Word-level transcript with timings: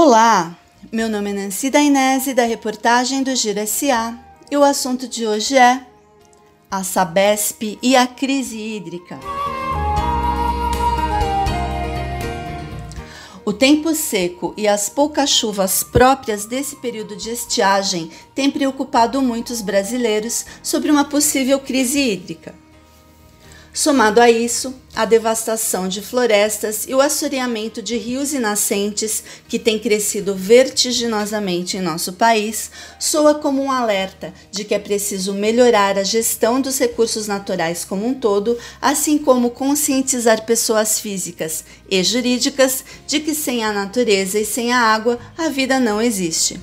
Olá, 0.00 0.56
meu 0.92 1.08
nome 1.08 1.30
é 1.30 1.32
Nancy 1.32 1.70
Dainese 1.70 2.32
da 2.32 2.44
reportagem 2.44 3.20
do 3.24 3.34
Giro 3.34 3.66
SA 3.66 4.16
e 4.48 4.56
o 4.56 4.62
assunto 4.62 5.08
de 5.08 5.26
hoje 5.26 5.56
é 5.56 5.84
a 6.70 6.84
Sabesp 6.84 7.76
e 7.82 7.96
a 7.96 8.06
crise 8.06 8.56
hídrica. 8.56 9.18
O 13.44 13.52
tempo 13.52 13.92
seco 13.92 14.54
e 14.56 14.68
as 14.68 14.88
poucas 14.88 15.30
chuvas 15.30 15.82
próprias 15.82 16.46
desse 16.46 16.76
período 16.76 17.16
de 17.16 17.30
estiagem 17.30 18.08
têm 18.36 18.52
preocupado 18.52 19.20
muitos 19.20 19.60
brasileiros 19.60 20.46
sobre 20.62 20.92
uma 20.92 21.06
possível 21.06 21.58
crise 21.58 21.98
hídrica. 21.98 22.54
Somado 23.78 24.20
a 24.20 24.28
isso, 24.28 24.74
a 24.92 25.04
devastação 25.04 25.86
de 25.86 26.02
florestas 26.02 26.84
e 26.88 26.94
o 26.96 27.00
assoreamento 27.00 27.80
de 27.80 27.96
rios 27.96 28.32
e 28.32 28.40
nascentes, 28.40 29.22
que 29.46 29.56
tem 29.56 29.78
crescido 29.78 30.34
vertiginosamente 30.34 31.76
em 31.76 31.80
nosso 31.80 32.14
país, 32.14 32.72
soa 32.98 33.36
como 33.36 33.62
um 33.62 33.70
alerta 33.70 34.34
de 34.50 34.64
que 34.64 34.74
é 34.74 34.80
preciso 34.80 35.32
melhorar 35.32 35.96
a 35.96 36.02
gestão 36.02 36.60
dos 36.60 36.76
recursos 36.76 37.28
naturais 37.28 37.84
como 37.84 38.04
um 38.04 38.14
todo, 38.14 38.58
assim 38.82 39.16
como 39.16 39.50
conscientizar 39.50 40.44
pessoas 40.44 40.98
físicas 40.98 41.64
e 41.88 42.02
jurídicas 42.02 42.84
de 43.06 43.20
que 43.20 43.32
sem 43.32 43.64
a 43.64 43.72
natureza 43.72 44.40
e 44.40 44.44
sem 44.44 44.72
a 44.72 44.80
água 44.80 45.20
a 45.38 45.48
vida 45.50 45.78
não 45.78 46.02
existe. 46.02 46.58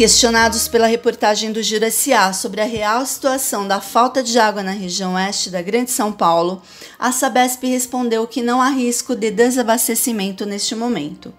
Questionados 0.00 0.66
pela 0.66 0.86
reportagem 0.86 1.52
do 1.52 1.60
SA 1.62 2.32
sobre 2.32 2.62
a 2.62 2.64
real 2.64 3.04
situação 3.04 3.68
da 3.68 3.82
falta 3.82 4.22
de 4.22 4.38
água 4.38 4.62
na 4.62 4.70
região 4.70 5.12
oeste 5.12 5.50
da 5.50 5.60
Grande 5.60 5.90
São 5.90 6.10
Paulo, 6.10 6.62
a 6.98 7.12
Sabesp 7.12 7.62
respondeu 7.64 8.26
que 8.26 8.40
não 8.40 8.62
há 8.62 8.70
risco 8.70 9.14
de 9.14 9.30
desabastecimento 9.30 10.46
neste 10.46 10.74
momento. 10.74 11.34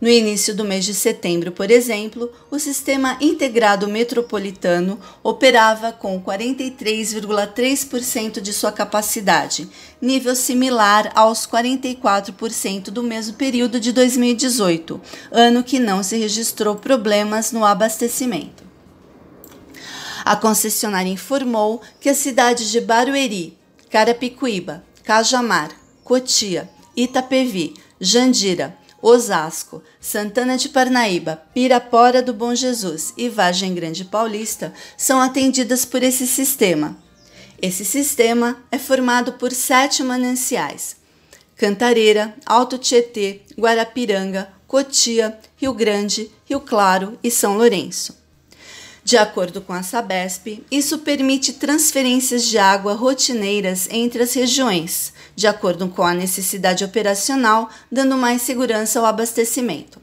No 0.00 0.08
início 0.08 0.54
do 0.54 0.64
mês 0.64 0.86
de 0.86 0.94
setembro, 0.94 1.52
por 1.52 1.70
exemplo, 1.70 2.32
o 2.50 2.58
sistema 2.58 3.18
integrado 3.20 3.86
metropolitano 3.86 4.98
operava 5.22 5.92
com 5.92 6.18
43,3% 6.22 8.40
de 8.40 8.54
sua 8.54 8.72
capacidade, 8.72 9.68
nível 10.00 10.34
similar 10.34 11.12
aos 11.14 11.46
44% 11.46 12.84
do 12.84 13.02
mesmo 13.02 13.34
período 13.34 13.78
de 13.78 13.92
2018, 13.92 14.98
ano 15.30 15.62
que 15.62 15.78
não 15.78 16.02
se 16.02 16.16
registrou 16.16 16.76
problemas 16.76 17.52
no 17.52 17.62
abastecimento. 17.62 18.64
A 20.24 20.34
concessionária 20.34 21.10
informou 21.10 21.82
que 22.00 22.08
as 22.08 22.16
cidades 22.16 22.70
de 22.70 22.80
Barueri, 22.80 23.58
Carapicuíba, 23.90 24.82
Cajamar, 25.04 25.68
Cotia, 26.02 26.70
Itapevi, 26.96 27.74
Jandira, 28.00 28.79
Osasco, 29.02 29.82
Santana 30.00 30.56
de 30.56 30.68
Parnaíba, 30.68 31.42
Pirapora 31.54 32.22
do 32.22 32.34
Bom 32.34 32.54
Jesus 32.54 33.14
e 33.16 33.28
Vargem 33.28 33.74
Grande 33.74 34.04
Paulista 34.04 34.72
são 34.96 35.20
atendidas 35.20 35.84
por 35.84 36.02
esse 36.02 36.26
sistema. 36.26 36.96
Esse 37.62 37.84
sistema 37.84 38.62
é 38.70 38.78
formado 38.78 39.32
por 39.32 39.52
sete 39.52 40.02
mananciais: 40.02 40.96
Cantareira, 41.56 42.34
Alto 42.44 42.78
Tietê, 42.78 43.42
Guarapiranga, 43.58 44.52
Cotia, 44.66 45.38
Rio 45.56 45.74
Grande, 45.74 46.30
Rio 46.44 46.60
Claro 46.60 47.18
e 47.22 47.30
São 47.30 47.56
Lourenço. 47.56 48.19
De 49.10 49.16
acordo 49.16 49.60
com 49.60 49.72
a 49.72 49.82
Sabesp, 49.82 50.64
isso 50.70 50.98
permite 50.98 51.54
transferências 51.54 52.44
de 52.44 52.58
água 52.58 52.94
rotineiras 52.94 53.88
entre 53.90 54.22
as 54.22 54.32
regiões, 54.34 55.12
de 55.34 55.48
acordo 55.48 55.88
com 55.88 56.04
a 56.04 56.14
necessidade 56.14 56.84
operacional, 56.84 57.68
dando 57.90 58.16
mais 58.16 58.40
segurança 58.40 59.00
ao 59.00 59.06
abastecimento. 59.06 60.00